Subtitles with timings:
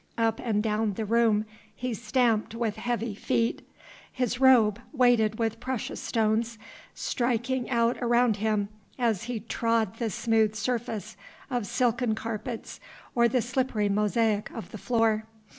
[0.17, 1.45] Up and down the room
[1.75, 3.61] he stamped with heavy feet;
[4.11, 6.57] his robe, weighted with precious stones,
[6.95, 11.15] striking out around him as he trod the smooth surface
[11.51, 12.79] of silken carpets
[13.13, 15.27] or the slippery mosaic of the floor.